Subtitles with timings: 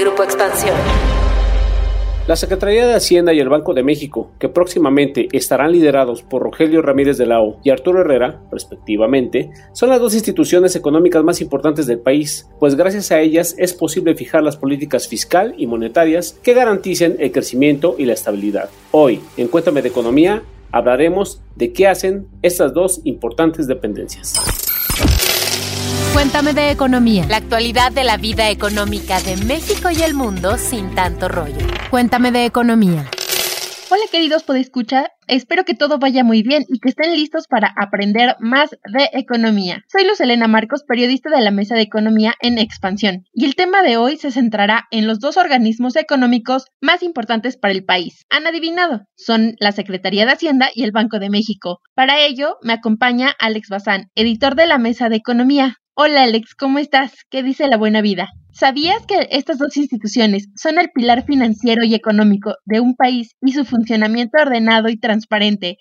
[0.00, 0.74] Grupo Expansión.
[2.26, 6.80] La Secretaría de Hacienda y el Banco de México, que próximamente estarán liderados por Rogelio
[6.80, 11.86] Ramírez de la O y Arturo Herrera, respectivamente, son las dos instituciones económicas más importantes
[11.86, 16.54] del país, pues gracias a ellas es posible fijar las políticas fiscal y monetarias que
[16.54, 18.70] garanticen el crecimiento y la estabilidad.
[18.92, 20.42] Hoy, en Cuéntame de Economía,
[20.72, 24.34] hablaremos de qué hacen estas dos importantes dependencias.
[26.12, 27.24] Cuéntame de economía.
[27.28, 31.66] La actualidad de la vida económica de México y el mundo sin tanto rollo.
[31.88, 33.08] Cuéntame de economía.
[33.90, 38.36] Hola queridos podescucha, espero que todo vaya muy bien y que estén listos para aprender
[38.40, 39.84] más de economía.
[39.86, 43.82] Soy Luz Elena Marcos, periodista de la Mesa de Economía en Expansión, y el tema
[43.82, 48.26] de hoy se centrará en los dos organismos económicos más importantes para el país.
[48.28, 51.80] Han adivinado, son la Secretaría de Hacienda y el Banco de México.
[51.94, 55.76] Para ello, me acompaña Alex Bazán, editor de la Mesa de Economía.
[55.94, 57.12] Hola Alex, ¿cómo estás?
[57.30, 58.30] ¿Qué dice la buena vida?
[58.52, 63.52] ¿Sabías que estas dos instituciones son el pilar financiero y económico de un país y
[63.52, 65.19] su funcionamiento ordenado y transparente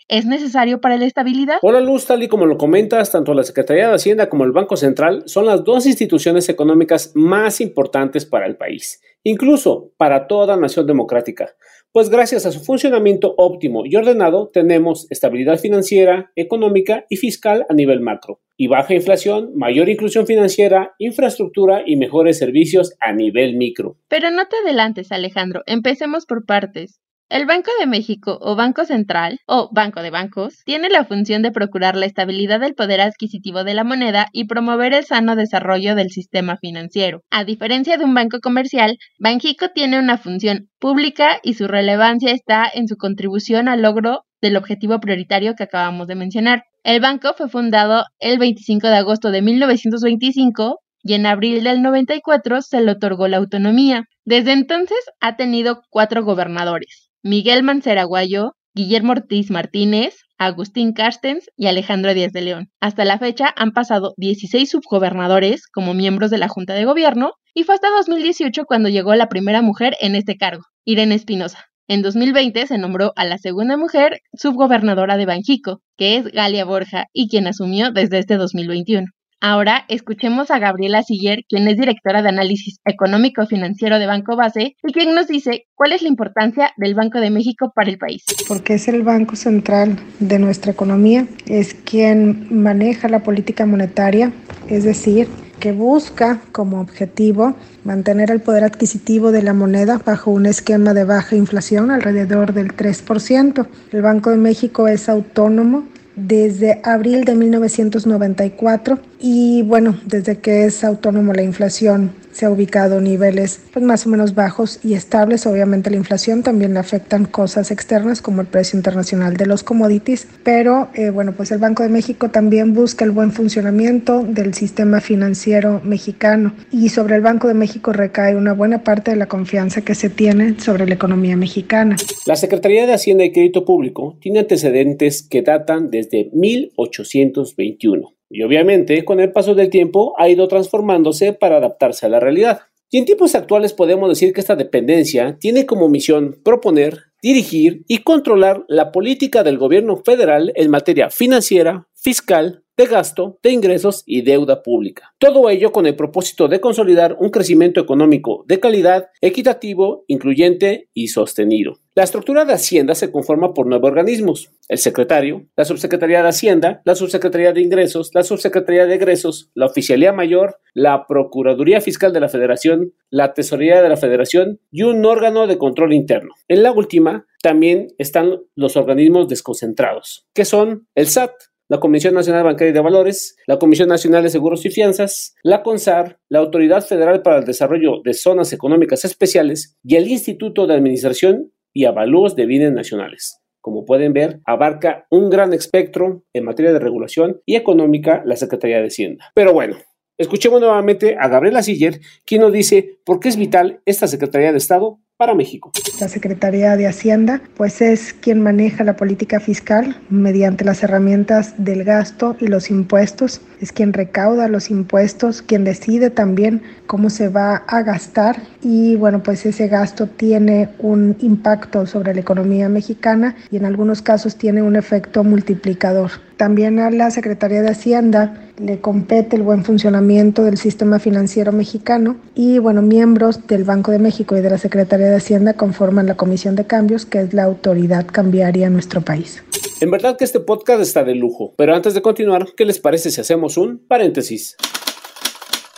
[0.07, 1.57] es necesario para la estabilidad?
[1.61, 4.77] Hola Luz, tal y como lo comentas, tanto la Secretaría de Hacienda como el Banco
[4.77, 10.87] Central son las dos instituciones económicas más importantes para el país, incluso para toda nación
[10.87, 11.55] democrática
[11.91, 17.73] pues gracias a su funcionamiento óptimo y ordenado tenemos estabilidad financiera, económica y fiscal a
[17.73, 23.97] nivel macro, y baja inflación, mayor inclusión financiera, infraestructura y mejores servicios a nivel micro.
[24.07, 27.01] Pero no te adelantes, Alejandro, empecemos por partes.
[27.31, 31.52] El Banco de México o Banco Central o Banco de Bancos tiene la función de
[31.52, 36.09] procurar la estabilidad del poder adquisitivo de la moneda y promover el sano desarrollo del
[36.09, 37.21] sistema financiero.
[37.30, 42.67] A diferencia de un banco comercial, Banjico tiene una función pública y su relevancia está
[42.73, 46.64] en su contribución al logro del objetivo prioritario que acabamos de mencionar.
[46.83, 52.64] El banco fue fundado el 25 de agosto de 1925 y en abril del 94
[52.64, 54.05] se le otorgó la autonomía.
[54.25, 57.08] Desde entonces ha tenido cuatro gobernadores.
[57.23, 62.69] Miguel Mancera Guayo, Guillermo Ortiz Martínez, Agustín Carstens y Alejandro Díaz de León.
[62.80, 67.63] Hasta la fecha han pasado 16 subgobernadores como miembros de la Junta de Gobierno y
[67.63, 71.65] fue hasta 2018 cuando llegó la primera mujer en este cargo, Irene Espinosa.
[71.89, 77.08] En 2020 se nombró a la segunda mujer subgobernadora de Banjico, que es Galia Borja,
[77.11, 79.08] y quien asumió desde este 2021.
[79.42, 84.76] Ahora escuchemos a Gabriela Siller, quien es directora de análisis económico financiero de Banco Base
[84.83, 88.26] y quien nos dice cuál es la importancia del Banco de México para el país.
[88.50, 94.33] Porque es el banco central de nuestra economía, es quien maneja la política monetaria,
[94.67, 95.30] es decir,
[95.61, 101.06] que busca como objetivo mantener el poder adquisitivo de la moneda bajo un esquema de
[101.06, 103.67] baja inflación alrededor del 3%.
[103.94, 105.86] El Banco de México es autónomo
[106.27, 113.01] desde abril de 1994 y bueno, desde que es autónomo la inflación se ha ubicado
[113.01, 115.45] niveles pues, más o menos bajos y estables.
[115.45, 120.27] Obviamente la inflación también le afectan cosas externas como el precio internacional de los commodities,
[120.43, 125.01] pero eh, bueno, pues el Banco de México también busca el buen funcionamiento del sistema
[125.01, 129.81] financiero mexicano y sobre el Banco de México recae una buena parte de la confianza
[129.81, 131.95] que se tiene sobre la economía mexicana.
[132.25, 139.03] La Secretaría de Hacienda y Crédito Público tiene antecedentes que datan desde 1821 y obviamente
[139.03, 142.62] con el paso del tiempo ha ido transformándose para adaptarse a la realidad.
[142.91, 148.00] Y en tiempos actuales podemos decir que esta dependencia tiene como misión proponer, dirigir y
[148.00, 154.21] controlar la política del gobierno federal en materia financiera, fiscal, de gasto, de ingresos y
[154.21, 155.13] deuda pública.
[155.18, 161.09] Todo ello con el propósito de consolidar un crecimiento económico de calidad, equitativo, incluyente y
[161.09, 161.74] sostenido.
[161.95, 166.81] La estructura de Hacienda se conforma por nueve organismos, el secretario, la subsecretaría de Hacienda,
[166.86, 172.21] la subsecretaría de Ingresos, la subsecretaría de Egresos, la Oficialía Mayor, la Procuraduría Fiscal de
[172.21, 176.33] la Federación, la Tesorería de la Federación y un órgano de control interno.
[176.48, 181.31] En la última también están los organismos desconcentrados, que son el SAT,
[181.69, 186.19] la Comisión Nacional Bancaria de Valores, la Comisión Nacional de Seguros y Fianzas, la CONSAR,
[186.27, 191.53] la Autoridad Federal para el Desarrollo de Zonas Económicas Especiales y el Instituto de Administración
[191.71, 193.39] y Avalúos de Bienes Nacionales.
[193.61, 198.79] Como pueden ver, abarca un gran espectro en materia de regulación y económica la Secretaría
[198.79, 199.25] de Hacienda.
[199.35, 199.77] Pero bueno,
[200.17, 204.57] escuchemos nuevamente a Gabriela Siller, quien nos dice por qué es vital esta Secretaría de
[204.57, 205.74] Estado para México.
[206.00, 211.83] La Secretaría de Hacienda pues es quien maneja la política fiscal mediante las herramientas del
[211.83, 217.57] gasto y los impuestos, es quien recauda los impuestos, quien decide también cómo se va
[217.68, 223.57] a gastar y bueno pues ese gasto tiene un impacto sobre la economía mexicana y
[223.57, 226.12] en algunos casos tiene un efecto multiplicador.
[226.39, 232.15] También a la Secretaría de Hacienda le compete el buen funcionamiento del sistema financiero mexicano
[232.33, 236.15] y bueno, miembros del Banco de México y de la Secretaría de Hacienda conforman la
[236.15, 239.44] Comisión de Cambios, que es la autoridad cambiaria en nuestro país.
[239.81, 243.12] En verdad que este podcast está de lujo, pero antes de continuar, ¿qué les parece
[243.12, 244.56] si hacemos un paréntesis?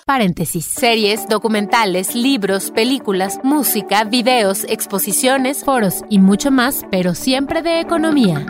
[0.05, 0.65] Paréntesis.
[0.65, 8.45] Series, documentales, libros, películas, música, videos, exposiciones, foros y mucho más, pero siempre de economía.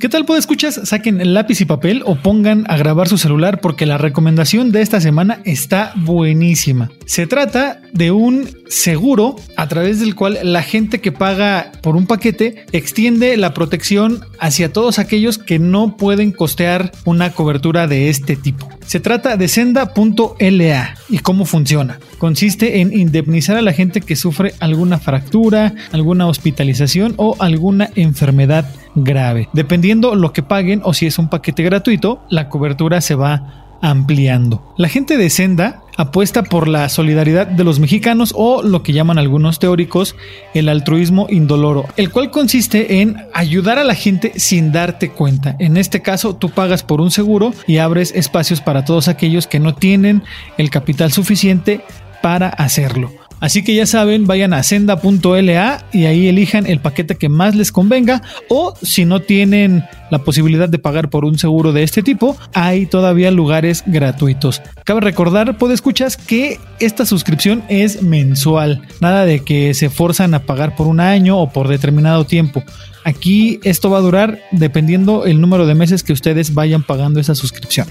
[0.00, 0.80] ¿Qué tal, puede escuchas?
[0.84, 4.80] Saquen el lápiz y papel o pongan a grabar su celular porque la recomendación de
[4.80, 6.90] esta semana está buenísima.
[7.04, 12.06] Se trata de un seguro a través del cual la gente que paga por un
[12.06, 18.36] paquete extiende la protección hacia todos aquellos que no pueden costear una cobertura de este
[18.36, 18.70] tipo.
[18.86, 22.00] Se trata de senda.la y cómo funciona.
[22.16, 28.66] Consiste en indemnizar a la gente que sufre alguna fractura, alguna hospitalización o alguna enfermedad
[28.94, 29.48] grave.
[29.52, 34.74] Dependiendo lo que paguen o si es un paquete gratuito, la cobertura se va ampliando.
[34.76, 39.18] La gente de Senda apuesta por la solidaridad de los mexicanos o lo que llaman
[39.18, 40.16] algunos teóricos
[40.54, 45.56] el altruismo indoloro, el cual consiste en ayudar a la gente sin darte cuenta.
[45.58, 49.60] En este caso, tú pagas por un seguro y abres espacios para todos aquellos que
[49.60, 50.22] no tienen
[50.58, 51.80] el capital suficiente
[52.22, 53.10] para hacerlo.
[53.40, 57.72] Así que ya saben, vayan a senda.la y ahí elijan el paquete que más les
[57.72, 62.36] convenga o si no tienen la posibilidad de pagar por un seguro de este tipo,
[62.52, 64.60] hay todavía lugares gratuitos.
[64.84, 70.74] Cabe recordar, escuchas que esta suscripción es mensual, nada de que se forzan a pagar
[70.76, 72.62] por un año o por determinado tiempo.
[73.04, 77.34] Aquí esto va a durar dependiendo el número de meses que ustedes vayan pagando esa
[77.34, 77.86] suscripción.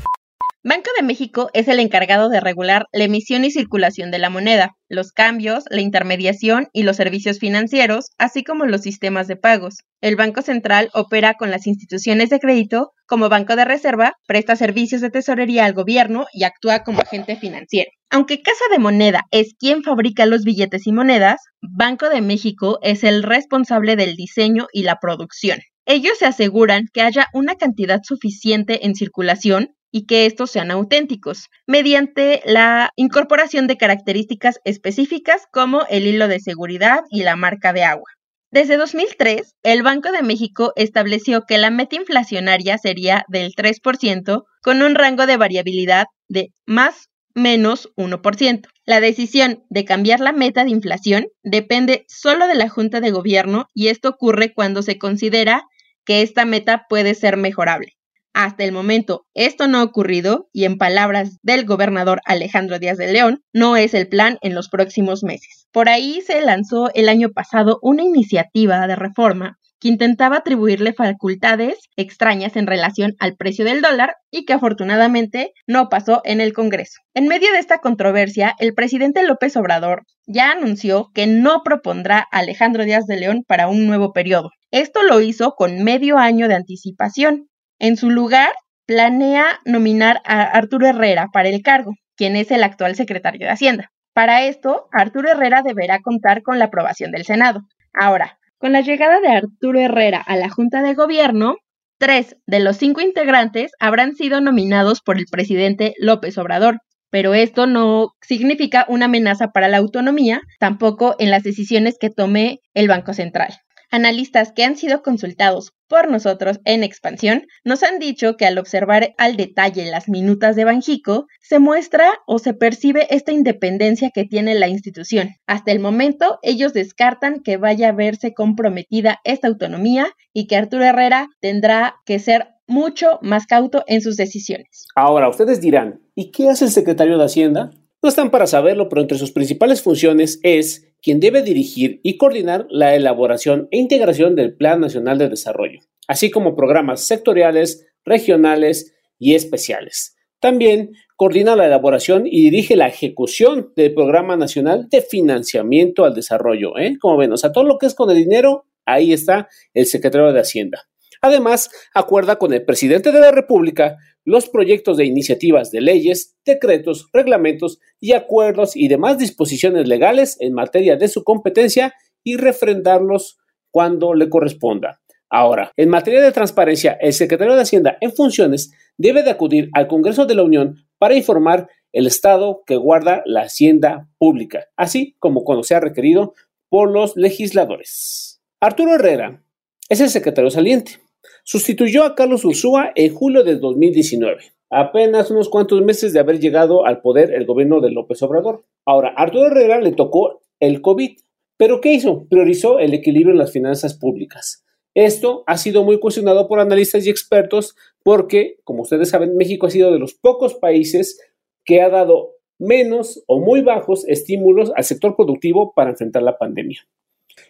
[0.62, 4.76] Banco de México es el encargado de regular la emisión y circulación de la moneda,
[4.90, 9.78] los cambios, la intermediación y los servicios financieros, así como los sistemas de pagos.
[10.02, 15.00] El Banco Central opera con las instituciones de crédito como banco de reserva, presta servicios
[15.00, 17.90] de tesorería al gobierno y actúa como agente financiero.
[18.10, 23.06] Aunque Casa de Moneda es quien fabrica los billetes y monedas, Banco de México es
[23.06, 25.60] el responsable del diseño y la producción.
[25.86, 31.50] Ellos se aseguran que haya una cantidad suficiente en circulación y que estos sean auténticos,
[31.68, 37.84] mediante la incorporación de características específicas como el hilo de seguridad y la marca de
[37.84, 38.10] agua.
[38.52, 44.82] Desde 2003, el Banco de México estableció que la meta inflacionaria sería del 3% con
[44.82, 48.68] un rango de variabilidad de más menos 1%.
[48.86, 53.68] La decisión de cambiar la meta de inflación depende solo de la Junta de Gobierno
[53.76, 55.64] y esto ocurre cuando se considera
[56.04, 57.99] que esta meta puede ser mejorable.
[58.34, 63.12] Hasta el momento esto no ha ocurrido y en palabras del gobernador Alejandro Díaz de
[63.12, 65.68] León, no es el plan en los próximos meses.
[65.72, 71.78] Por ahí se lanzó el año pasado una iniciativa de reforma que intentaba atribuirle facultades
[71.96, 77.00] extrañas en relación al precio del dólar y que afortunadamente no pasó en el Congreso.
[77.14, 82.40] En medio de esta controversia, el presidente López Obrador ya anunció que no propondrá a
[82.40, 84.50] Alejandro Díaz de León para un nuevo periodo.
[84.72, 87.48] Esto lo hizo con medio año de anticipación,
[87.80, 88.52] en su lugar,
[88.86, 93.92] planea nominar a Arturo Herrera para el cargo, quien es el actual secretario de Hacienda.
[94.14, 97.62] Para esto, Arturo Herrera deberá contar con la aprobación del Senado.
[97.94, 101.56] Ahora, con la llegada de Arturo Herrera a la Junta de Gobierno,
[101.98, 106.80] tres de los cinco integrantes habrán sido nominados por el presidente López Obrador,
[107.10, 112.60] pero esto no significa una amenaza para la autonomía, tampoco en las decisiones que tome
[112.74, 113.54] el Banco Central.
[113.92, 119.16] Analistas que han sido consultados por nosotros en expansión nos han dicho que al observar
[119.18, 124.54] al detalle las minutas de Banjico, se muestra o se percibe esta independencia que tiene
[124.54, 125.30] la institución.
[125.48, 130.84] Hasta el momento, ellos descartan que vaya a verse comprometida esta autonomía y que Arturo
[130.84, 134.86] Herrera tendrá que ser mucho más cauto en sus decisiones.
[134.96, 137.72] Ahora, ustedes dirán, ¿y qué hace el secretario de Hacienda?
[138.02, 142.68] No están para saberlo, pero entre sus principales funciones es quien debe dirigir y coordinar
[142.70, 149.36] la elaboración e integración del Plan Nacional de Desarrollo, así como programas sectoriales, regionales y
[149.36, 150.16] especiales.
[150.40, 156.78] También coordina la elaboración y dirige la ejecución del Programa Nacional de Financiamiento al Desarrollo.
[156.78, 156.96] ¿eh?
[157.00, 160.32] Como ven, o sea, todo lo que es con el dinero, ahí está el secretario
[160.32, 160.88] de Hacienda.
[161.22, 167.10] Además, acuerda con el presidente de la República los proyectos de iniciativas de leyes, decretos,
[167.12, 173.38] reglamentos y acuerdos y demás disposiciones legales en materia de su competencia y refrendarlos
[173.72, 175.02] cuando le corresponda.
[175.30, 179.88] Ahora, en materia de transparencia, el secretario de Hacienda en funciones debe de acudir al
[179.88, 185.44] Congreso de la Unión para informar el estado que guarda la hacienda pública, así como
[185.44, 186.34] cuando sea requerido
[186.70, 188.42] por los legisladores.
[188.60, 189.44] Arturo Herrera
[189.88, 191.00] es el secretario saliente
[191.44, 196.86] Sustituyó a Carlos Ursúa en julio de 2019 apenas unos cuantos meses de haber llegado
[196.86, 198.66] al poder el gobierno de López Obrador.
[198.86, 201.18] Ahora, Arturo Herrera le tocó el COVID,
[201.58, 202.28] pero ¿qué hizo?
[202.28, 204.66] Priorizó el equilibrio en las finanzas públicas.
[204.96, 209.72] Esto ha sido muy cuestionado por analistas y expertos porque, como ustedes saben, México ha
[209.72, 211.20] sido de los pocos países
[211.64, 216.82] que ha dado menos o muy bajos estímulos al sector productivo para enfrentar la pandemia.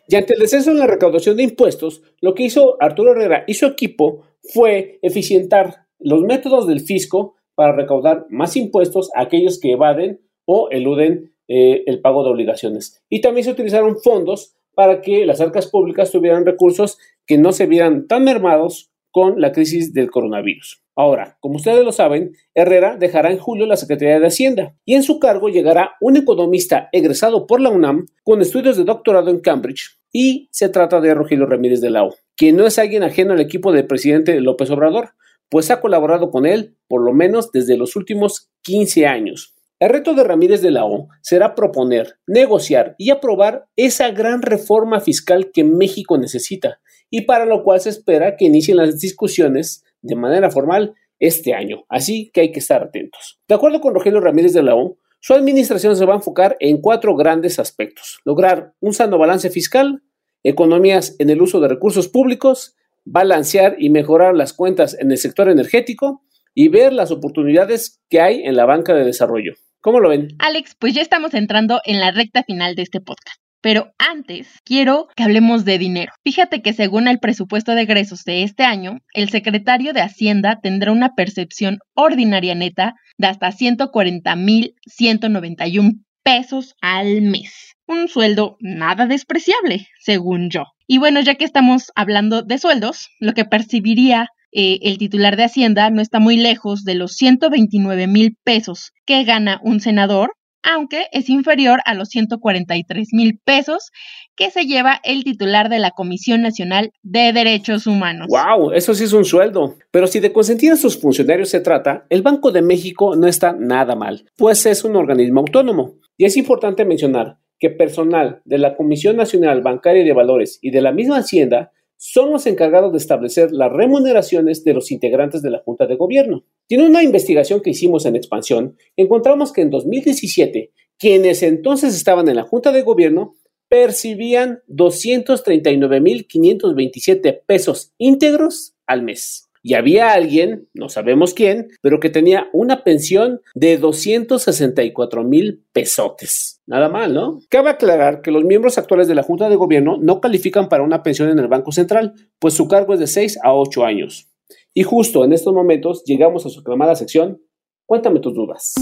[0.08, 3.54] Y ante el descenso en la recaudación de impuestos, lo que hizo Arturo Herrera y
[3.54, 9.74] su equipo fue eficientar los métodos del fisco para recaudar más impuestos a aquellos que
[9.74, 13.04] evaden o eluden eh, el pago de obligaciones.
[13.10, 17.66] Y también se utilizaron fondos para que las arcas públicas tuvieran recursos que no se
[17.66, 20.84] vieran tan mermados con la crisis del coronavirus.
[21.00, 25.04] Ahora, como ustedes lo saben, Herrera dejará en julio la Secretaría de Hacienda y en
[25.04, 29.98] su cargo llegará un economista egresado por la UNAM con estudios de doctorado en Cambridge
[30.12, 33.40] y se trata de Rogelio Ramírez de la O, quien no es alguien ajeno al
[33.40, 35.12] equipo del presidente López Obrador,
[35.48, 39.56] pues ha colaborado con él por lo menos desde los últimos 15 años.
[39.80, 45.00] El reto de Ramírez de la O será proponer, negociar y aprobar esa gran reforma
[45.00, 50.16] fiscal que México necesita y para lo cual se espera que inicien las discusiones de
[50.16, 53.40] manera formal este año, así que hay que estar atentos.
[53.48, 56.80] De acuerdo con Rogelio Ramírez de la O, su administración se va a enfocar en
[56.80, 58.20] cuatro grandes aspectos.
[58.24, 60.02] Lograr un sano balance fiscal,
[60.44, 65.50] economías en el uso de recursos públicos, balancear y mejorar las cuentas en el sector
[65.50, 66.24] energético
[66.56, 69.54] y ver las oportunidades que hay en la banca de desarrollo.
[69.82, 70.30] ¿Cómo lo ven?
[70.40, 73.42] Alex, pues ya estamos entrando en la recta final de este podcast.
[73.62, 76.14] Pero antes, quiero que hablemos de dinero.
[76.24, 80.92] Fíjate que según el presupuesto de egresos de este año, el secretario de Hacienda tendrá
[80.92, 87.76] una percepción ordinaria neta de hasta 140.191 pesos al mes.
[87.86, 90.64] Un sueldo nada despreciable, según yo.
[90.88, 95.44] Y bueno, ya que estamos hablando de sueldos, lo que percibiría eh, el titular de
[95.44, 101.08] Hacienda no está muy lejos de los 129 mil pesos que gana un senador, aunque
[101.12, 103.92] es inferior a los 143 mil pesos
[104.36, 108.28] que se lleva el titular de la Comisión Nacional de Derechos Humanos.
[108.30, 108.72] ¡Wow!
[108.72, 109.76] Eso sí es un sueldo.
[109.92, 113.54] Pero si de consentir a sus funcionarios se trata, el Banco de México no está
[113.54, 115.96] nada mal, pues es un organismo autónomo.
[116.18, 120.82] Y es importante mencionar que personal de la Comisión Nacional Bancaria de Valores y de
[120.82, 121.72] la misma Hacienda
[122.02, 126.46] son los encargados de establecer las remuneraciones de los integrantes de la Junta de Gobierno.
[126.66, 132.38] Tiene una investigación que hicimos en expansión, encontramos que en 2017, quienes entonces estaban en
[132.38, 133.36] la Junta de Gobierno
[133.68, 139.49] percibían 239.527 pesos íntegros al mes.
[139.62, 146.62] Y había alguien, no sabemos quién, pero que tenía una pensión de 264 mil pesotes.
[146.66, 147.40] Nada mal, ¿no?
[147.50, 151.04] Cabe aclarar que los miembros actuales de la Junta de Gobierno no califican para una
[151.04, 154.30] pensión en el Banco Central, pues su cargo es de 6 a 8 años.
[154.74, 157.42] Y justo en estos momentos llegamos a su aclamada sección
[157.90, 158.76] Cuéntame tus dudas.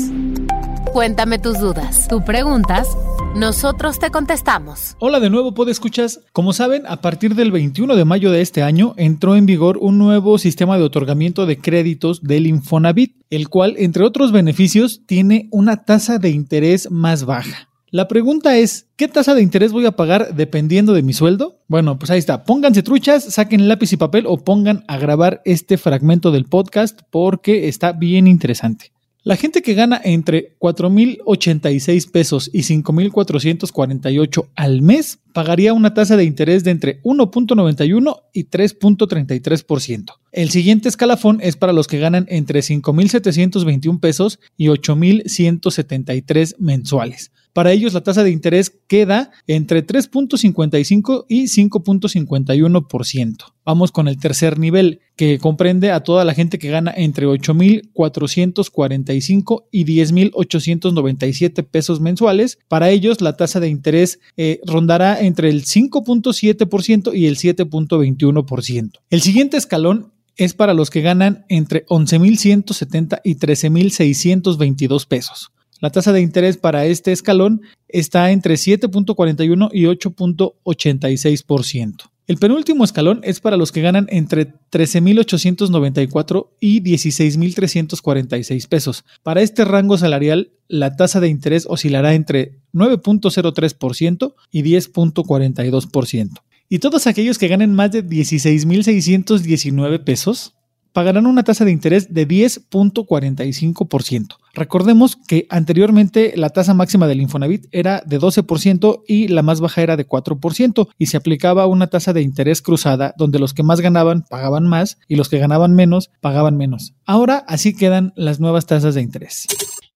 [0.91, 2.09] Cuéntame tus dudas.
[2.09, 2.89] Tú preguntas,
[3.37, 4.95] nosotros te contestamos.
[4.99, 6.21] Hola de nuevo, escuchas.
[6.33, 9.99] Como saben, a partir del 21 de mayo de este año entró en vigor un
[9.99, 15.83] nuevo sistema de otorgamiento de créditos del Infonavit, el cual, entre otros beneficios, tiene una
[15.85, 17.69] tasa de interés más baja.
[17.91, 21.61] La pregunta es, ¿qué tasa de interés voy a pagar dependiendo de mi sueldo?
[21.67, 22.43] Bueno, pues ahí está.
[22.43, 27.67] Pónganse truchas, saquen lápiz y papel o pongan a grabar este fragmento del podcast porque
[27.67, 28.96] está bien interesante.
[29.27, 36.23] La gente que gana entre 4.086 pesos y 5.448 al mes pagaría una tasa de
[36.23, 40.13] interés de entre 1.91 y 3.33%.
[40.31, 47.33] El siguiente escalafón es para los que ganan entre 5.721 pesos y 8.173 mensuales.
[47.57, 53.35] Para ellos la tasa de interés queda entre 3.55 y 5.51%.
[53.65, 59.63] Vamos con el tercer nivel, que comprende a toda la gente que gana entre 8.445
[59.71, 62.59] y 10.897 pesos mensuales.
[62.67, 68.91] Para ellos la tasa de interés eh, rondará entre el 5.7% y el 7.21%.
[69.09, 75.51] El siguiente escalón es para los que ganan entre 11.170 y 13.622 pesos.
[75.79, 82.09] La tasa de interés para este escalón está entre 7.41 y 8.86%.
[82.27, 89.05] El penúltimo escalón es para los que ganan entre 13.894 y 16.346 pesos.
[89.23, 96.41] Para este rango salarial, la tasa de interés oscilará entre 9.03% y 10.42%.
[96.67, 100.53] Y todos aquellos que ganen más de 16.619 pesos
[100.91, 104.35] pagarán una tasa de interés de 10.45%.
[104.57, 109.83] Recordemos que anteriormente la tasa máxima del Infonavit era de 12% y la más baja
[109.83, 113.81] era de 4% y se aplicaba una tasa de interés cruzada donde los que más
[113.81, 116.95] ganaban pagaban más y los que ganaban menos pagaban menos.
[117.05, 119.45] Ahora así quedan las nuevas tasas de interés.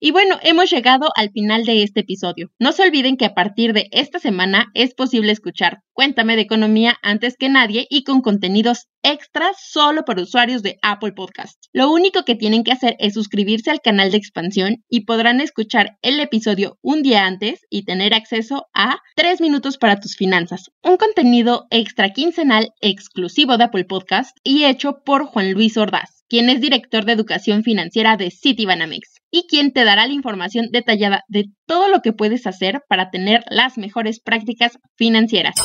[0.03, 2.49] Y bueno, hemos llegado al final de este episodio.
[2.57, 6.97] No se olviden que a partir de esta semana es posible escuchar Cuéntame de Economía
[7.03, 11.65] antes que nadie y con contenidos extras solo para usuarios de Apple Podcast.
[11.71, 15.99] Lo único que tienen que hacer es suscribirse al canal de expansión y podrán escuchar
[16.01, 20.97] el episodio un día antes y tener acceso a 3 minutos para tus finanzas, un
[20.97, 26.61] contenido extra quincenal exclusivo de Apple Podcast y hecho por Juan Luis Ordaz, quien es
[26.61, 31.89] director de educación financiera de Citibanamex y quien te dará la información detallada de todo
[31.89, 35.55] lo que puedes hacer para tener las mejores prácticas financieras.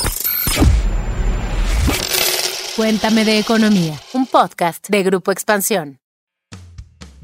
[2.75, 6.01] Cuéntame de Economía, un podcast de Grupo Expansión.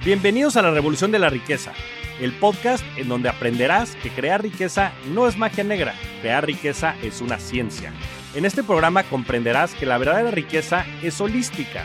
[0.04, 1.72] Bienvenidos a la Revolución de la Riqueza,
[2.20, 7.20] el podcast en donde aprenderás que crear riqueza no es magia negra, crear riqueza es
[7.20, 7.92] una ciencia.
[8.37, 11.84] En este programa comprenderás que la verdadera riqueza es holística